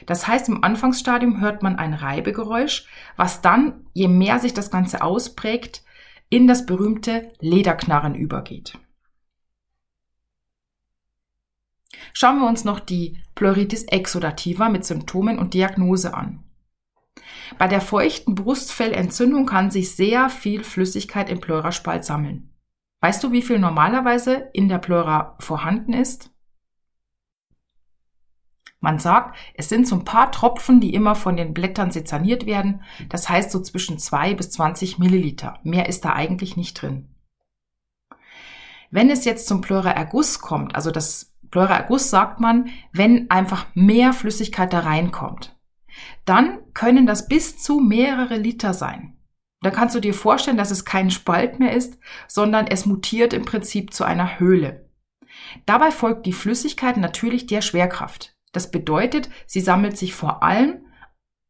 Das 0.05 0.27
heißt, 0.27 0.49
im 0.49 0.63
Anfangsstadium 0.63 1.41
hört 1.41 1.63
man 1.63 1.77
ein 1.77 1.93
Reibegeräusch, 1.93 2.87
was 3.15 3.41
dann, 3.41 3.85
je 3.93 4.07
mehr 4.07 4.39
sich 4.39 4.53
das 4.53 4.71
Ganze 4.71 5.01
ausprägt, 5.01 5.83
in 6.29 6.47
das 6.47 6.65
berühmte 6.65 7.31
Lederknarren 7.39 8.15
übergeht. 8.15 8.77
Schauen 12.13 12.39
wir 12.39 12.47
uns 12.47 12.65
noch 12.65 12.79
die 12.79 13.21
Pleuritis 13.35 13.83
exudativa 13.83 14.69
mit 14.69 14.85
Symptomen 14.85 15.39
und 15.39 15.53
Diagnose 15.53 16.13
an. 16.13 16.43
Bei 17.57 17.67
der 17.67 17.81
feuchten 17.81 18.35
Brustfellentzündung 18.35 19.45
kann 19.45 19.71
sich 19.71 19.95
sehr 19.95 20.29
viel 20.29 20.63
Flüssigkeit 20.63 21.29
im 21.29 21.39
Pleuraspalt 21.39 22.05
sammeln. 22.05 22.53
Weißt 23.01 23.23
du, 23.23 23.31
wie 23.31 23.41
viel 23.41 23.59
normalerweise 23.59 24.49
in 24.53 24.67
der 24.67 24.77
Pleura 24.77 25.35
vorhanden 25.39 25.93
ist? 25.93 26.31
Man 28.81 28.99
sagt, 28.99 29.37
es 29.55 29.67
sind 29.67 29.87
so 29.87 29.95
ein 29.95 30.05
paar 30.05 30.31
Tropfen, 30.31 30.79
die 30.79 30.93
immer 30.93 31.15
von 31.15 31.35
den 31.35 31.53
Blättern 31.53 31.91
sezerniert 31.91 32.45
werden. 32.45 32.81
Das 33.09 33.27
heißt 33.27 33.51
so 33.51 33.61
zwischen 33.61 33.99
zwei 33.99 34.33
bis 34.33 34.51
20 34.51 34.99
Milliliter. 34.99 35.59
Mehr 35.63 35.89
ist 35.89 36.05
da 36.05 36.13
eigentlich 36.13 36.55
nicht 36.55 36.81
drin. 36.81 37.09
Wenn 38.89 39.09
es 39.09 39.25
jetzt 39.25 39.47
zum 39.47 39.61
Pleuraerguss 39.61 40.39
kommt, 40.39 40.75
also 40.75 40.91
das 40.91 41.33
Pleuraerguss 41.51 42.09
sagt 42.09 42.39
man, 42.39 42.69
wenn 42.93 43.29
einfach 43.29 43.67
mehr 43.75 44.13
Flüssigkeit 44.13 44.71
da 44.71 44.79
reinkommt, 44.79 45.58
dann 46.25 46.59
können 46.73 47.05
das 47.05 47.27
bis 47.27 47.57
zu 47.57 47.79
mehrere 47.79 48.37
Liter 48.37 48.73
sein. 48.73 49.17
Da 49.61 49.71
kannst 49.71 49.95
du 49.95 49.99
dir 49.99 50.13
vorstellen, 50.13 50.57
dass 50.57 50.71
es 50.71 50.85
kein 50.85 51.11
Spalt 51.11 51.59
mehr 51.59 51.73
ist, 51.73 51.97
sondern 52.27 52.67
es 52.67 52.85
mutiert 52.85 53.33
im 53.33 53.43
Prinzip 53.43 53.93
zu 53.93 54.05
einer 54.05 54.39
Höhle. 54.39 54.89
Dabei 55.65 55.91
folgt 55.91 56.25
die 56.25 56.33
Flüssigkeit 56.33 56.97
natürlich 56.97 57.45
der 57.47 57.61
Schwerkraft. 57.61 58.35
Das 58.51 58.71
bedeutet, 58.71 59.29
sie 59.45 59.61
sammelt 59.61 59.97
sich 59.97 60.15
vor 60.15 60.43
allem 60.43 60.85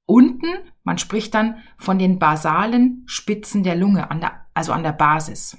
unten, 0.05 0.47
man 0.83 0.97
spricht 0.97 1.33
dann 1.35 1.61
von 1.77 1.99
den 1.99 2.17
basalen 2.17 3.03
Spitzen 3.05 3.63
der 3.63 3.75
Lunge, 3.75 4.09
an 4.09 4.21
der, 4.21 4.47
also 4.53 4.73
an 4.73 4.83
der 4.83 4.91
Basis. 4.91 5.57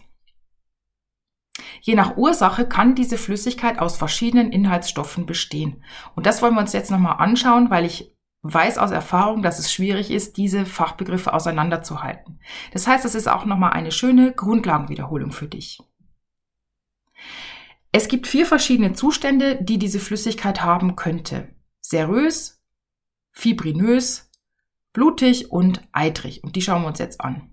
Je 1.82 1.94
nach 1.94 2.16
Ursache 2.16 2.66
kann 2.66 2.94
diese 2.94 3.16
Flüssigkeit 3.16 3.78
aus 3.78 3.96
verschiedenen 3.96 4.52
Inhaltsstoffen 4.52 5.24
bestehen. 5.24 5.84
Und 6.14 6.26
das 6.26 6.42
wollen 6.42 6.54
wir 6.54 6.60
uns 6.60 6.72
jetzt 6.72 6.90
nochmal 6.90 7.16
anschauen, 7.18 7.70
weil 7.70 7.84
ich 7.84 8.14
weiß 8.42 8.78
aus 8.78 8.90
Erfahrung, 8.90 9.42
dass 9.42 9.58
es 9.58 9.72
schwierig 9.72 10.10
ist, 10.10 10.36
diese 10.36 10.64
Fachbegriffe 10.64 11.32
auseinanderzuhalten. 11.32 12.40
Das 12.72 12.86
heißt, 12.86 13.04
es 13.04 13.14
ist 13.14 13.28
auch 13.28 13.44
nochmal 13.44 13.72
eine 13.72 13.92
schöne 13.92 14.32
Grundlagenwiederholung 14.32 15.32
für 15.32 15.46
dich. 15.46 15.80
Es 17.92 18.08
gibt 18.08 18.26
vier 18.26 18.46
verschiedene 18.46 18.92
Zustände, 18.92 19.58
die 19.60 19.78
diese 19.78 19.98
Flüssigkeit 19.98 20.62
haben 20.62 20.96
könnte. 20.96 21.54
Serös, 21.80 22.62
fibrinös, 23.32 24.30
blutig 24.92 25.50
und 25.50 25.82
eitrig. 25.92 26.42
Und 26.44 26.56
die 26.56 26.62
schauen 26.62 26.82
wir 26.82 26.88
uns 26.88 26.98
jetzt 26.98 27.20
an. 27.20 27.50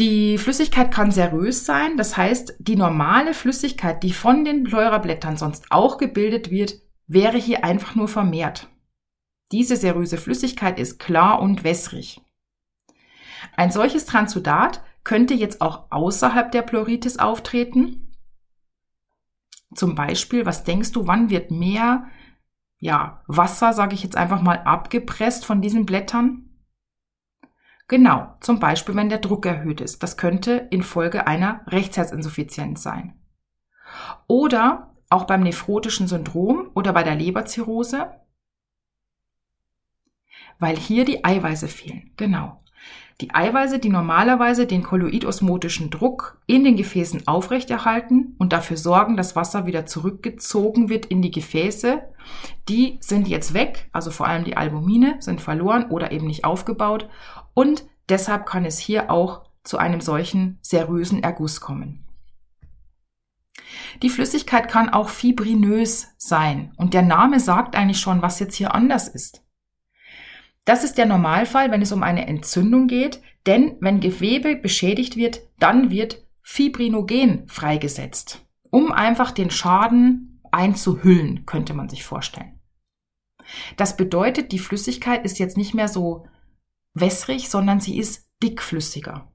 Die 0.00 0.38
Flüssigkeit 0.38 0.90
kann 0.90 1.12
serös 1.12 1.64
sein, 1.64 1.96
das 1.96 2.16
heißt, 2.16 2.56
die 2.58 2.74
normale 2.74 3.32
Flüssigkeit, 3.32 4.02
die 4.02 4.12
von 4.12 4.44
den 4.44 4.64
Pleurablättern 4.64 5.36
sonst 5.36 5.66
auch 5.70 5.98
gebildet 5.98 6.50
wird, 6.50 6.80
wäre 7.06 7.38
hier 7.38 7.64
einfach 7.64 7.94
nur 7.94 8.08
vermehrt. 8.08 8.73
Diese 9.52 9.76
seröse 9.76 10.18
Flüssigkeit 10.18 10.78
ist 10.78 10.98
klar 10.98 11.40
und 11.40 11.64
wässrig. 11.64 12.20
Ein 13.56 13.70
solches 13.70 14.06
Transudat 14.06 14.82
könnte 15.04 15.34
jetzt 15.34 15.60
auch 15.60 15.90
außerhalb 15.90 16.50
der 16.50 16.62
Pleuritis 16.62 17.18
auftreten 17.18 18.04
zum 19.74 19.94
Beispiel, 19.94 20.46
was 20.46 20.64
denkst 20.64 20.92
du, 20.92 21.06
wann 21.06 21.30
wird 21.30 21.50
mehr 21.50 22.06
ja, 22.78 23.22
Wasser, 23.26 23.72
sage 23.72 23.94
ich 23.94 24.02
jetzt 24.02 24.16
einfach 24.16 24.42
mal, 24.42 24.58
abgepresst 24.58 25.44
von 25.44 25.60
diesen 25.60 25.86
Blättern? 25.86 26.50
Genau, 27.88 28.34
zum 28.40 28.60
Beispiel, 28.60 28.94
wenn 28.94 29.08
der 29.08 29.18
Druck 29.18 29.46
erhöht 29.46 29.80
ist. 29.80 30.02
Das 30.02 30.16
könnte 30.16 30.68
infolge 30.70 31.26
einer 31.26 31.60
Rechtsherzinsuffizienz 31.66 32.82
sein. 32.82 33.20
Oder 34.26 34.94
auch 35.10 35.24
beim 35.24 35.42
nephrotischen 35.42 36.08
Syndrom 36.08 36.70
oder 36.74 36.92
bei 36.92 37.02
der 37.02 37.14
Leberzirrhose, 37.14 38.10
weil 40.58 40.76
hier 40.76 41.04
die 41.04 41.24
Eiweiße 41.24 41.68
fehlen. 41.68 42.10
Genau. 42.16 42.60
Die 43.20 43.32
Eiweiße, 43.32 43.78
die 43.78 43.90
normalerweise 43.90 44.66
den 44.66 44.82
kolloidosmotischen 44.82 45.90
Druck 45.90 46.40
in 46.46 46.64
den 46.64 46.76
Gefäßen 46.76 47.28
aufrechterhalten 47.28 48.34
und 48.38 48.52
dafür 48.52 48.76
sorgen, 48.76 49.16
dass 49.16 49.36
Wasser 49.36 49.66
wieder 49.66 49.86
zurückgezogen 49.86 50.88
wird 50.88 51.06
in 51.06 51.22
die 51.22 51.30
Gefäße, 51.30 52.02
die 52.68 52.98
sind 53.00 53.28
jetzt 53.28 53.54
weg, 53.54 53.88
also 53.92 54.10
vor 54.10 54.26
allem 54.26 54.42
die 54.42 54.56
Albumine 54.56 55.16
sind 55.20 55.40
verloren 55.40 55.90
oder 55.90 56.10
eben 56.10 56.26
nicht 56.26 56.44
aufgebaut 56.44 57.08
und 57.54 57.84
deshalb 58.08 58.46
kann 58.46 58.64
es 58.64 58.78
hier 58.78 59.12
auch 59.12 59.42
zu 59.62 59.78
einem 59.78 60.00
solchen 60.00 60.58
serösen 60.60 61.22
Erguss 61.22 61.60
kommen. 61.60 62.04
Die 64.02 64.10
Flüssigkeit 64.10 64.68
kann 64.68 64.88
auch 64.88 65.08
fibrinös 65.08 66.08
sein 66.18 66.72
und 66.76 66.94
der 66.94 67.02
Name 67.02 67.38
sagt 67.38 67.76
eigentlich 67.76 68.00
schon, 68.00 68.22
was 68.22 68.40
jetzt 68.40 68.56
hier 68.56 68.74
anders 68.74 69.06
ist. 69.06 69.43
Das 70.64 70.82
ist 70.82 70.96
der 70.96 71.06
Normalfall, 71.06 71.70
wenn 71.70 71.82
es 71.82 71.92
um 71.92 72.02
eine 72.02 72.26
Entzündung 72.26 72.86
geht, 72.86 73.20
denn 73.46 73.76
wenn 73.80 74.00
Gewebe 74.00 74.56
beschädigt 74.56 75.16
wird, 75.16 75.40
dann 75.58 75.90
wird 75.90 76.26
Fibrinogen 76.42 77.46
freigesetzt, 77.48 78.44
um 78.70 78.92
einfach 78.92 79.30
den 79.30 79.50
Schaden 79.50 80.40
einzuhüllen, 80.50 81.44
könnte 81.46 81.74
man 81.74 81.88
sich 81.88 82.04
vorstellen. 82.04 82.60
Das 83.76 83.96
bedeutet, 83.96 84.52
die 84.52 84.58
Flüssigkeit 84.58 85.24
ist 85.24 85.38
jetzt 85.38 85.56
nicht 85.56 85.74
mehr 85.74 85.88
so 85.88 86.26
wässrig, 86.94 87.50
sondern 87.50 87.80
sie 87.80 87.98
ist 87.98 88.28
dickflüssiger. 88.42 89.30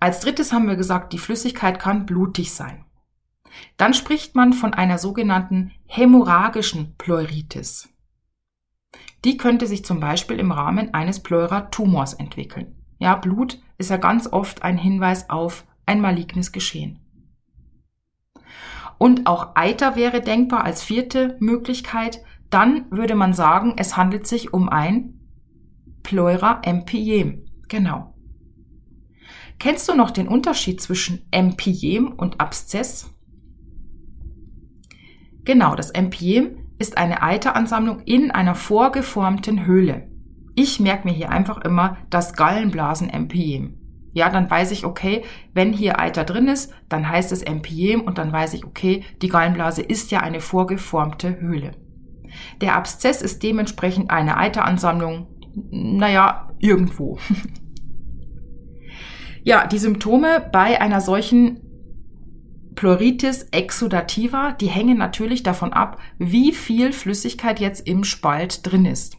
Als 0.00 0.20
drittes 0.20 0.52
haben 0.52 0.68
wir 0.68 0.76
gesagt, 0.76 1.12
die 1.12 1.18
Flüssigkeit 1.18 1.78
kann 1.78 2.06
blutig 2.06 2.52
sein. 2.52 2.84
Dann 3.76 3.94
spricht 3.94 4.34
man 4.34 4.52
von 4.52 4.74
einer 4.74 4.98
sogenannten 4.98 5.72
hämorrhagischen 5.86 6.94
Pleuritis. 6.96 7.88
Die 9.24 9.36
könnte 9.36 9.66
sich 9.66 9.84
zum 9.84 10.00
Beispiel 10.00 10.38
im 10.38 10.52
Rahmen 10.52 10.94
eines 10.94 11.20
Pleuratumors 11.20 12.14
entwickeln. 12.14 12.74
Ja, 12.98 13.16
Blut 13.16 13.60
ist 13.78 13.90
ja 13.90 13.96
ganz 13.96 14.32
oft 14.32 14.62
ein 14.62 14.78
Hinweis 14.78 15.30
auf 15.30 15.64
ein 15.84 16.00
malignes 16.00 16.52
Geschehen. 16.52 17.00
Und 18.98 19.26
auch 19.26 19.56
Eiter 19.56 19.96
wäre 19.96 20.20
denkbar 20.20 20.64
als 20.64 20.82
vierte 20.82 21.36
Möglichkeit. 21.40 22.22
Dann 22.50 22.90
würde 22.90 23.14
man 23.14 23.34
sagen, 23.34 23.74
es 23.76 23.96
handelt 23.96 24.26
sich 24.26 24.54
um 24.54 24.68
ein 24.68 25.20
Pleura 26.02 26.60
empyem. 26.62 27.46
Genau. 27.68 28.14
Kennst 29.58 29.88
du 29.88 29.94
noch 29.94 30.10
den 30.10 30.28
Unterschied 30.28 30.80
zwischen 30.80 31.26
Empyem 31.30 32.12
und 32.12 32.40
Abszess? 32.40 33.10
Genau, 35.44 35.74
das 35.74 35.90
Empyem 35.90 36.65
ist 36.78 36.98
eine 36.98 37.22
Eiteransammlung 37.22 38.00
in 38.00 38.30
einer 38.30 38.54
vorgeformten 38.54 39.66
Höhle. 39.66 40.08
Ich 40.54 40.80
merke 40.80 41.08
mir 41.08 41.14
hier 41.14 41.30
einfach 41.30 41.58
immer 41.58 41.98
das 42.10 42.34
Gallenblasen-Empyem. 42.34 43.78
Ja, 44.12 44.30
dann 44.30 44.50
weiß 44.50 44.70
ich, 44.70 44.86
okay, 44.86 45.24
wenn 45.52 45.74
hier 45.74 46.00
Eiter 46.00 46.24
drin 46.24 46.48
ist, 46.48 46.72
dann 46.88 47.06
heißt 47.06 47.32
es 47.32 47.42
Empyem 47.42 48.00
und 48.00 48.16
dann 48.16 48.32
weiß 48.32 48.54
ich, 48.54 48.64
okay, 48.64 49.04
die 49.20 49.28
Gallenblase 49.28 49.82
ist 49.82 50.10
ja 50.10 50.20
eine 50.20 50.40
vorgeformte 50.40 51.38
Höhle. 51.38 51.72
Der 52.62 52.76
Abszess 52.76 53.20
ist 53.20 53.42
dementsprechend 53.42 54.10
eine 54.10 54.38
Eiteransammlung, 54.38 55.26
naja, 55.70 56.50
irgendwo. 56.58 57.18
ja, 59.42 59.66
die 59.66 59.78
Symptome 59.78 60.48
bei 60.50 60.80
einer 60.80 61.02
solchen 61.02 61.65
Pleuritis 62.76 63.48
exudativa, 63.50 64.52
die 64.52 64.68
hängen 64.68 64.98
natürlich 64.98 65.42
davon 65.42 65.72
ab, 65.72 65.98
wie 66.18 66.52
viel 66.52 66.92
Flüssigkeit 66.92 67.58
jetzt 67.58 67.86
im 67.86 68.04
Spalt 68.04 68.70
drin 68.70 68.84
ist. 68.84 69.16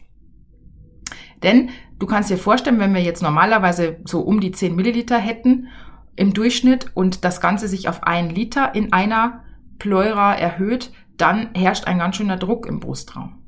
Denn 1.42 1.70
du 1.98 2.06
kannst 2.06 2.30
dir 2.30 2.38
vorstellen, 2.38 2.78
wenn 2.78 2.94
wir 2.94 3.02
jetzt 3.02 3.22
normalerweise 3.22 3.98
so 4.04 4.20
um 4.20 4.40
die 4.40 4.52
10 4.52 4.74
Milliliter 4.74 5.18
hätten 5.18 5.68
im 6.16 6.32
Durchschnitt 6.32 6.92
und 6.94 7.24
das 7.24 7.40
Ganze 7.40 7.68
sich 7.68 7.88
auf 7.88 8.04
einen 8.04 8.30
Liter 8.30 8.74
in 8.74 8.92
einer 8.92 9.44
Pleura 9.78 10.34
erhöht, 10.34 10.92
dann 11.16 11.50
herrscht 11.54 11.86
ein 11.86 11.98
ganz 11.98 12.16
schöner 12.16 12.36
Druck 12.36 12.66
im 12.66 12.80
Brustraum. 12.80 13.38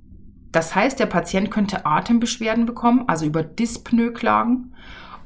Das 0.53 0.75
heißt, 0.75 0.99
der 0.99 1.07
Patient 1.07 1.51
könnte 1.51 1.87
Atembeschwerden 1.87 2.67
bekommen, 2.67 3.05
also 3.07 3.27
über 3.27 3.45
Dyspnoe 3.45 4.13
klagen 4.13 4.75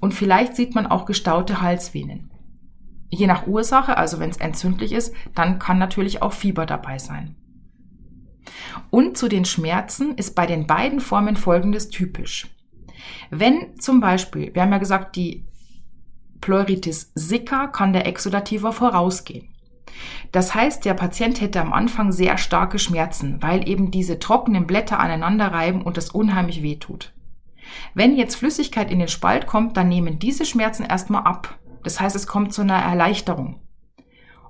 und 0.01 0.13
vielleicht 0.13 0.55
sieht 0.55 0.75
man 0.75 0.87
auch 0.87 1.07
gestaute 1.07 1.63
Halsvenen. 1.63 2.31
Je 3.11 3.27
nach 3.27 3.47
Ursache, 3.47 3.97
also 3.97 4.19
wenn 4.19 4.31
es 4.31 4.39
entzündlich 4.39 4.93
ist, 4.93 5.15
dann 5.35 5.59
kann 5.59 5.79
natürlich 5.79 6.23
auch 6.23 6.33
Fieber 6.33 6.67
dabei 6.67 6.99
sein. 6.99 7.37
Und 8.91 9.17
zu 9.17 9.29
den 9.29 9.45
Schmerzen 9.45 10.17
ist 10.17 10.35
bei 10.35 10.47
den 10.47 10.67
beiden 10.67 11.01
Formen 11.01 11.37
folgendes 11.37 11.89
typisch. 11.89 12.49
Wenn 13.31 13.79
zum 13.79 14.01
Beispiel, 14.01 14.55
wir 14.55 14.63
haben 14.63 14.73
ja 14.73 14.79
gesagt, 14.79 15.17
die 15.17 15.47
Pleuritis 16.41 17.13
sicca 17.15 17.69
kann 17.69 17.93
der 17.93 18.07
Exudativa 18.07 18.73
vorausgehen. 18.73 19.49
Das 20.33 20.55
heißt, 20.55 20.85
der 20.85 20.95
Patient 20.95 21.41
hätte 21.41 21.61
am 21.61 21.73
Anfang 21.73 22.13
sehr 22.13 22.37
starke 22.39 22.79
Schmerzen, 22.79 23.41
weil 23.41 23.69
eben 23.69 23.91
diese 23.91 24.19
trockenen 24.19 24.67
Blätter 24.67 24.99
aneinander 24.99 25.53
reiben 25.53 25.83
und 25.83 25.97
das 25.97 26.11
unheimlich 26.11 26.63
wehtut. 26.63 27.13
Wenn 27.95 28.17
jetzt 28.17 28.35
Flüssigkeit 28.35 28.91
in 28.91 28.99
den 28.99 29.09
Spalt 29.09 29.47
kommt, 29.47 29.77
dann 29.77 29.89
nehmen 29.89 30.19
diese 30.19 30.45
Schmerzen 30.45 30.85
erstmal 30.85 31.23
ab. 31.23 31.59
Das 31.85 32.01
heißt, 32.01 32.17
es 32.17 32.27
kommt 32.27 32.53
zu 32.53 32.63
einer 32.63 32.79
Erleichterung. 32.79 33.61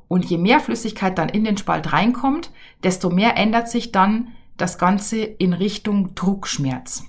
Und 0.08 0.24
je 0.24 0.38
mehr 0.38 0.60
Flüssigkeit 0.60 1.18
dann 1.18 1.28
in 1.28 1.44
den 1.44 1.58
Spalt 1.58 1.92
reinkommt, 1.92 2.50
desto 2.82 3.10
mehr 3.10 3.36
ändert 3.36 3.68
sich 3.68 3.92
dann 3.92 4.32
das 4.56 4.78
Ganze 4.78 5.18
in 5.18 5.52
Richtung 5.52 6.14
Druckschmerz. 6.14 7.04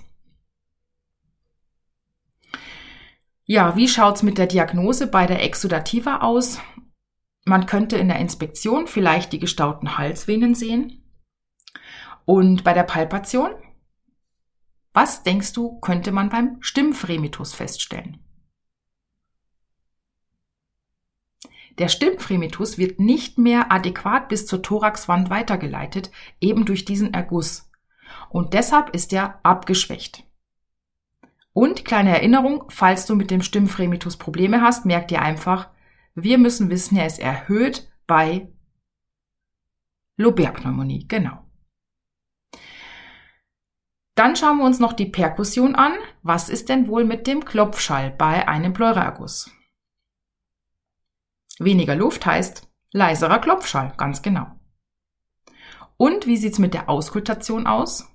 Ja, 3.44 3.76
wie 3.76 3.86
schaut's 3.86 4.24
mit 4.24 4.38
der 4.38 4.48
Diagnose 4.48 5.06
bei 5.06 5.26
der 5.26 5.44
Exudativa 5.44 6.18
aus? 6.18 6.58
Man 7.44 7.66
könnte 7.66 7.96
in 7.96 8.08
der 8.08 8.18
Inspektion 8.18 8.88
vielleicht 8.88 9.32
die 9.32 9.38
gestauten 9.38 9.96
Halsvenen 9.96 10.56
sehen. 10.56 11.04
Und 12.24 12.64
bei 12.64 12.72
der 12.72 12.82
Palpation? 12.82 13.52
Was 14.92 15.22
denkst 15.22 15.52
du, 15.52 15.78
könnte 15.78 16.10
man 16.10 16.28
beim 16.28 16.56
Stimmfremitus 16.60 17.54
feststellen? 17.54 18.25
Der 21.78 21.88
Stimmfremitus 21.88 22.78
wird 22.78 22.98
nicht 22.98 23.38
mehr 23.38 23.70
adäquat 23.70 24.28
bis 24.28 24.46
zur 24.46 24.62
Thoraxwand 24.62 25.28
weitergeleitet, 25.28 26.10
eben 26.40 26.64
durch 26.64 26.84
diesen 26.84 27.12
Erguss. 27.12 27.70
Und 28.30 28.54
deshalb 28.54 28.94
ist 28.94 29.12
er 29.12 29.40
abgeschwächt. 29.42 30.24
Und 31.52 31.84
kleine 31.84 32.10
Erinnerung, 32.10 32.64
falls 32.68 33.06
du 33.06 33.14
mit 33.14 33.30
dem 33.30 33.42
Stimmfremitus 33.42 34.16
Probleme 34.16 34.60
hast, 34.60 34.84
merk 34.84 35.08
dir 35.08 35.22
einfach, 35.22 35.70
wir 36.14 36.38
müssen 36.38 36.70
wissen, 36.70 36.96
er 36.96 37.06
ist 37.06 37.18
erhöht 37.18 37.90
bei 38.06 38.48
Lobärpneumonie. 40.16 41.06
Genau. 41.08 41.44
Dann 44.14 44.34
schauen 44.34 44.58
wir 44.58 44.64
uns 44.64 44.80
noch 44.80 44.94
die 44.94 45.06
Perkussion 45.06 45.74
an. 45.74 45.92
Was 46.22 46.48
ist 46.48 46.70
denn 46.70 46.88
wohl 46.88 47.04
mit 47.04 47.26
dem 47.26 47.44
Klopfschall 47.44 48.10
bei 48.10 48.48
einem 48.48 48.72
Pleuraerguss? 48.72 49.50
Weniger 51.58 51.94
Luft 51.94 52.26
heißt 52.26 52.68
leiserer 52.92 53.38
Klopfschall, 53.38 53.94
ganz 53.96 54.22
genau. 54.22 54.46
Und 55.96 56.26
wie 56.26 56.36
sieht's 56.36 56.58
mit 56.58 56.74
der 56.74 56.90
Auskultation 56.90 57.66
aus? 57.66 58.06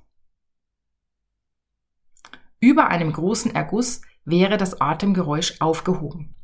Über 2.59 2.87
einem 2.87 3.11
großen 3.11 3.55
Erguss 3.55 4.01
wäre 4.23 4.57
das 4.57 4.79
Atemgeräusch 4.79 5.55
aufgehoben. 5.59 6.35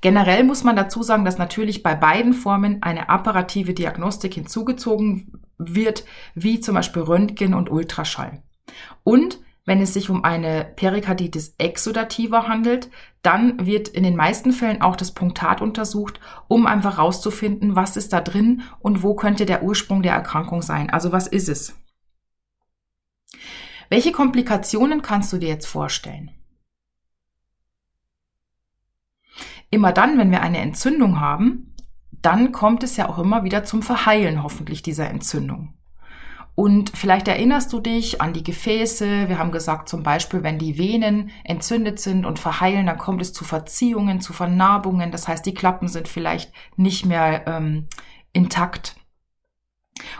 Generell 0.00 0.44
muss 0.44 0.64
man 0.64 0.76
dazu 0.76 1.02
sagen, 1.02 1.24
dass 1.24 1.38
natürlich 1.38 1.82
bei 1.82 1.94
beiden 1.94 2.32
Formen 2.32 2.82
eine 2.82 3.10
apparative 3.10 3.74
Diagnostik 3.74 4.34
hinzugezogen 4.34 5.42
wird, 5.58 6.04
wie 6.34 6.60
zum 6.60 6.74
Beispiel 6.74 7.02
Röntgen 7.02 7.52
und 7.52 7.70
Ultraschall. 7.70 8.42
Und 9.02 9.40
wenn 9.68 9.82
es 9.82 9.92
sich 9.92 10.08
um 10.08 10.24
eine 10.24 10.64
Perikarditis 10.64 11.54
exudativa 11.58 12.48
handelt, 12.48 12.88
dann 13.20 13.66
wird 13.66 13.88
in 13.88 14.02
den 14.02 14.16
meisten 14.16 14.52
Fällen 14.52 14.80
auch 14.80 14.96
das 14.96 15.12
Punktat 15.12 15.60
untersucht, 15.60 16.20
um 16.48 16.66
einfach 16.66 16.96
herauszufinden, 16.96 17.76
was 17.76 17.98
ist 17.98 18.14
da 18.14 18.22
drin 18.22 18.62
und 18.80 19.02
wo 19.02 19.14
könnte 19.14 19.44
der 19.44 19.62
Ursprung 19.62 20.02
der 20.02 20.14
Erkrankung 20.14 20.62
sein. 20.62 20.88
Also 20.88 21.12
was 21.12 21.26
ist 21.26 21.50
es? 21.50 21.76
Welche 23.90 24.10
Komplikationen 24.10 25.02
kannst 25.02 25.34
du 25.34 25.36
dir 25.38 25.50
jetzt 25.50 25.66
vorstellen? 25.66 26.30
Immer 29.68 29.92
dann, 29.92 30.16
wenn 30.16 30.30
wir 30.30 30.40
eine 30.40 30.60
Entzündung 30.60 31.20
haben, 31.20 31.76
dann 32.10 32.52
kommt 32.52 32.82
es 32.84 32.96
ja 32.96 33.06
auch 33.10 33.18
immer 33.18 33.44
wieder 33.44 33.64
zum 33.64 33.82
Verheilen 33.82 34.42
hoffentlich 34.42 34.80
dieser 34.80 35.10
Entzündung. 35.10 35.77
Und 36.58 36.90
vielleicht 36.92 37.28
erinnerst 37.28 37.72
du 37.72 37.78
dich 37.78 38.20
an 38.20 38.32
die 38.32 38.42
Gefäße. 38.42 39.28
Wir 39.28 39.38
haben 39.38 39.52
gesagt, 39.52 39.88
zum 39.88 40.02
Beispiel, 40.02 40.42
wenn 40.42 40.58
die 40.58 40.76
Venen 40.76 41.30
entzündet 41.44 42.00
sind 42.00 42.26
und 42.26 42.40
verheilen, 42.40 42.86
dann 42.86 42.98
kommt 42.98 43.22
es 43.22 43.32
zu 43.32 43.44
Verziehungen, 43.44 44.20
zu 44.20 44.32
Vernarbungen. 44.32 45.12
Das 45.12 45.28
heißt, 45.28 45.46
die 45.46 45.54
Klappen 45.54 45.86
sind 45.86 46.08
vielleicht 46.08 46.52
nicht 46.74 47.06
mehr 47.06 47.46
ähm, 47.46 47.86
intakt. 48.32 48.96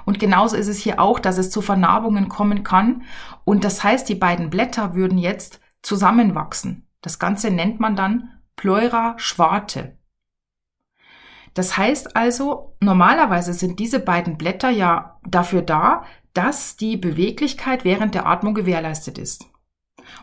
Und 0.05 0.20
genauso 0.20 0.55
ist 0.55 0.68
es 0.68 0.79
hier 0.79 1.01
auch, 1.01 1.18
dass 1.18 1.38
es 1.38 1.51
zu 1.51 1.61
Vernarbungen 1.61 2.29
kommen 2.29 2.62
kann. 2.62 3.03
Und 3.44 3.64
das 3.64 3.83
heißt, 3.83 4.09
die 4.09 4.14
beiden 4.14 4.48
Blätter 4.48 4.94
würden 4.94 5.18
jetzt 5.18 5.59
zusammenwachsen. 5.83 6.87
Das 7.01 7.18
Ganze 7.18 7.51
nennt 7.51 7.81
man 7.81 7.96
dann 7.96 8.31
Pleura 8.55 9.14
schwarte. 9.16 9.97
Das 11.58 11.76
heißt 11.76 12.14
also, 12.14 12.76
normalerweise 12.78 13.52
sind 13.52 13.80
diese 13.80 13.98
beiden 13.98 14.38
Blätter 14.38 14.70
ja 14.70 15.18
dafür 15.26 15.60
da, 15.60 16.04
dass 16.32 16.76
die 16.76 16.96
Beweglichkeit 16.96 17.84
während 17.84 18.14
der 18.14 18.26
Atmung 18.26 18.54
gewährleistet 18.54 19.18
ist. 19.18 19.44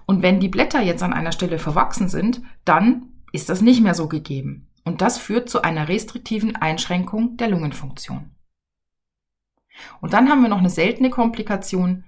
Und 0.05 0.21
wenn 0.21 0.39
die 0.39 0.47
Blätter 0.47 0.81
jetzt 0.81 1.03
an 1.03 1.11
einer 1.11 1.33
Stelle 1.33 1.59
verwachsen 1.59 2.07
sind, 2.07 2.41
dann 2.63 3.11
ist 3.33 3.49
das 3.49 3.59
nicht 3.59 3.81
mehr 3.81 3.95
so 3.95 4.07
gegeben. 4.07 4.69
Und 4.85 5.01
das 5.01 5.17
führt 5.17 5.49
zu 5.49 5.61
einer 5.61 5.89
restriktiven 5.89 6.55
Einschränkung 6.55 7.35
der 7.35 7.49
Lungenfunktion. 7.49 8.31
Und 9.99 10.13
dann 10.13 10.29
haben 10.29 10.41
wir 10.41 10.47
noch 10.47 10.59
eine 10.59 10.69
seltene 10.69 11.09
Komplikation. 11.09 12.05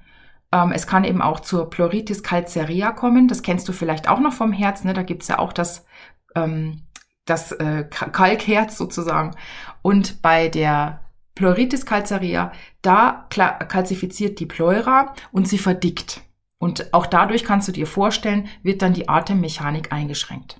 Ähm, 0.53 0.71
es 0.71 0.87
kann 0.87 1.03
eben 1.03 1.21
auch 1.21 1.41
zur 1.41 1.69
Pleuritis 1.69 2.23
calcarea 2.23 2.93
kommen. 2.93 3.27
Das 3.27 3.41
kennst 3.41 3.67
du 3.67 3.73
vielleicht 3.73 4.07
auch 4.07 4.21
noch 4.21 4.31
vom 4.31 4.53
Herz. 4.53 4.85
Ne? 4.85 4.93
Da 4.93 5.03
gibt's 5.03 5.27
ja 5.27 5.37
auch 5.37 5.51
das, 5.51 5.85
ähm, 6.33 6.83
das 7.27 7.51
äh, 7.51 7.83
Kalkherz 7.89 8.77
sozusagen. 8.77 9.35
Und 9.81 10.21
bei 10.21 10.49
der 10.49 11.01
Pleuritis 11.35 11.85
calcarea, 11.85 12.51
da 12.81 13.27
kalzifiziert 13.29 14.39
die 14.39 14.47
Pleura 14.47 15.13
und 15.31 15.47
sie 15.47 15.59
verdickt. 15.59 16.21
Und 16.57 16.93
auch 16.93 17.05
dadurch 17.05 17.43
kannst 17.43 17.67
du 17.67 17.71
dir 17.71 17.85
vorstellen, 17.85 18.47
wird 18.63 18.81
dann 18.81 18.93
die 18.93 19.07
Atemmechanik 19.07 19.93
eingeschränkt. 19.93 20.59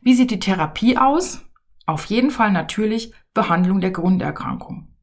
Wie 0.00 0.14
sieht 0.14 0.30
die 0.30 0.38
Therapie 0.38 0.96
aus? 0.96 1.44
Auf 1.86 2.04
jeden 2.04 2.30
Fall 2.30 2.52
natürlich 2.52 3.12
Behandlung 3.34 3.80
der 3.80 3.90
Grunderkrankung. 3.90 4.94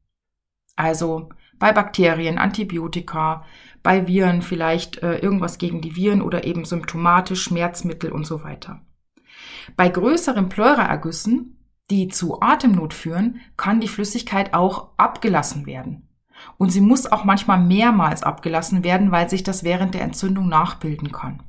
Also 0.76 1.28
bei 1.58 1.72
Bakterien 1.72 2.38
Antibiotika, 2.38 3.44
bei 3.82 4.06
Viren 4.06 4.42
vielleicht 4.42 5.02
äh, 5.02 5.18
irgendwas 5.18 5.58
gegen 5.58 5.82
die 5.82 5.96
Viren 5.96 6.22
oder 6.22 6.44
eben 6.44 6.64
symptomatisch 6.64 7.42
Schmerzmittel 7.42 8.10
und 8.10 8.26
so 8.26 8.42
weiter. 8.42 8.80
Bei 9.76 9.88
größeren 9.88 10.48
Pleuraergüssen, 10.48 11.58
die 11.90 12.08
zu 12.08 12.40
Atemnot 12.40 12.94
führen, 12.94 13.40
kann 13.56 13.80
die 13.80 13.88
Flüssigkeit 13.88 14.54
auch 14.54 14.90
abgelassen 14.96 15.66
werden. 15.66 16.08
Und 16.56 16.70
sie 16.70 16.80
muss 16.80 17.10
auch 17.10 17.24
manchmal 17.24 17.60
mehrmals 17.60 18.22
abgelassen 18.22 18.84
werden, 18.84 19.10
weil 19.12 19.28
sich 19.28 19.42
das 19.42 19.64
während 19.64 19.94
der 19.94 20.02
Entzündung 20.02 20.48
nachbilden 20.48 21.12
kann. 21.12 21.42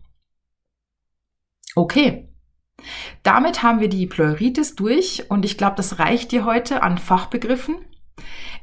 Okay. 1.76 2.30
Damit 3.24 3.64
haben 3.64 3.80
wir 3.80 3.90
die 3.90 4.06
Pleuritis 4.06 4.76
durch 4.76 5.30
und 5.30 5.46
ich 5.46 5.58
glaube, 5.58 5.76
das 5.78 6.00
reicht 6.00 6.32
dir 6.32 6.46
heute 6.46 6.84
an 6.84 6.98
Fachbegriffen. 6.98 7.76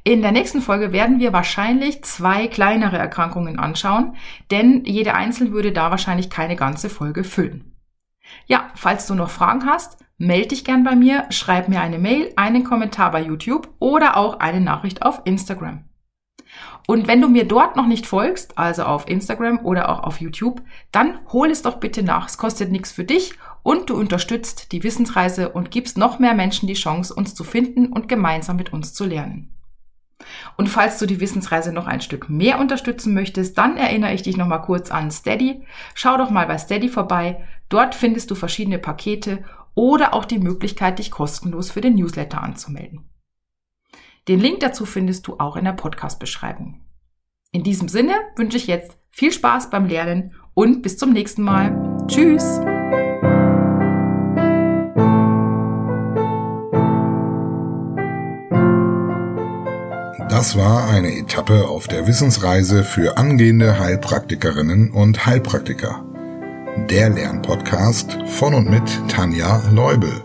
In 0.04 0.22
der 0.22 0.32
nächsten 0.32 0.60
Folge 0.60 0.92
werden 0.92 1.20
wir 1.20 1.32
wahrscheinlich 1.32 2.02
zwei 2.04 2.48
kleinere 2.48 2.98
Erkrankungen 2.98 3.58
anschauen, 3.58 4.16
denn 4.50 4.84
jede 4.84 5.14
einzeln 5.14 5.52
würde 5.52 5.72
da 5.72 5.90
wahrscheinlich 5.90 6.28
keine 6.28 6.56
ganze 6.56 6.90
Folge 6.90 7.24
füllen. 7.24 7.71
Ja, 8.46 8.70
falls 8.74 9.06
du 9.06 9.14
noch 9.14 9.30
Fragen 9.30 9.66
hast, 9.66 9.98
melde 10.18 10.48
dich 10.48 10.64
gern 10.64 10.84
bei 10.84 10.94
mir, 10.94 11.26
schreib 11.30 11.68
mir 11.68 11.80
eine 11.80 11.98
Mail, 11.98 12.32
einen 12.36 12.64
Kommentar 12.64 13.10
bei 13.10 13.22
YouTube 13.22 13.68
oder 13.78 14.16
auch 14.16 14.38
eine 14.40 14.60
Nachricht 14.60 15.02
auf 15.02 15.22
Instagram. 15.24 15.84
Und 16.86 17.06
wenn 17.06 17.20
du 17.20 17.28
mir 17.28 17.46
dort 17.46 17.76
noch 17.76 17.86
nicht 17.86 18.06
folgst, 18.06 18.58
also 18.58 18.82
auf 18.82 19.08
Instagram 19.08 19.60
oder 19.64 19.88
auch 19.88 20.00
auf 20.00 20.20
YouTube, 20.20 20.62
dann 20.90 21.18
hol 21.32 21.50
es 21.50 21.62
doch 21.62 21.76
bitte 21.76 22.02
nach. 22.02 22.28
Es 22.28 22.38
kostet 22.38 22.72
nichts 22.72 22.90
für 22.92 23.04
dich 23.04 23.34
und 23.62 23.90
du 23.90 23.96
unterstützt 23.96 24.72
die 24.72 24.82
Wissensreise 24.82 25.50
und 25.50 25.70
gibst 25.70 25.96
noch 25.96 26.18
mehr 26.18 26.34
Menschen 26.34 26.66
die 26.66 26.74
Chance, 26.74 27.14
uns 27.14 27.34
zu 27.34 27.44
finden 27.44 27.86
und 27.86 28.08
gemeinsam 28.08 28.56
mit 28.56 28.72
uns 28.72 28.94
zu 28.94 29.04
lernen. 29.04 29.52
Und 30.56 30.68
falls 30.68 30.98
du 30.98 31.06
die 31.06 31.20
Wissensreise 31.20 31.72
noch 31.72 31.86
ein 31.86 32.00
Stück 32.00 32.28
mehr 32.28 32.60
unterstützen 32.60 33.14
möchtest, 33.14 33.58
dann 33.58 33.76
erinnere 33.76 34.14
ich 34.14 34.22
dich 34.22 34.36
noch 34.36 34.46
mal 34.46 34.58
kurz 34.58 34.90
an 34.90 35.10
Steady. 35.10 35.64
Schau 35.94 36.16
doch 36.16 36.30
mal 36.30 36.46
bei 36.46 36.58
Steady 36.58 36.88
vorbei. 36.88 37.44
Dort 37.68 37.94
findest 37.94 38.30
du 38.30 38.34
verschiedene 38.34 38.78
Pakete 38.78 39.44
oder 39.74 40.14
auch 40.14 40.24
die 40.24 40.38
Möglichkeit, 40.38 40.98
dich 40.98 41.10
kostenlos 41.10 41.70
für 41.70 41.80
den 41.80 41.94
Newsletter 41.94 42.42
anzumelden. 42.42 43.08
Den 44.28 44.40
Link 44.40 44.60
dazu 44.60 44.86
findest 44.86 45.26
du 45.26 45.38
auch 45.38 45.56
in 45.56 45.64
der 45.64 45.72
Podcast-Beschreibung. 45.72 46.84
In 47.50 47.64
diesem 47.64 47.88
Sinne 47.88 48.14
wünsche 48.36 48.56
ich 48.56 48.66
jetzt 48.66 48.96
viel 49.10 49.32
Spaß 49.32 49.70
beim 49.70 49.86
Lernen 49.86 50.34
und 50.54 50.82
bis 50.82 50.96
zum 50.96 51.12
nächsten 51.12 51.42
Mal. 51.42 51.76
Tschüss! 52.06 52.60
Das 60.28 60.56
war 60.56 60.88
eine 60.88 61.14
Etappe 61.14 61.68
auf 61.68 61.88
der 61.88 62.06
Wissensreise 62.06 62.84
für 62.84 63.18
angehende 63.18 63.78
Heilpraktikerinnen 63.78 64.90
und 64.90 65.26
Heilpraktiker. 65.26 66.04
Der 66.76 67.10
Lernpodcast 67.10 68.16
von 68.26 68.54
und 68.54 68.70
mit 68.70 68.82
Tanja 69.08 69.62
Leubel. 69.72 70.24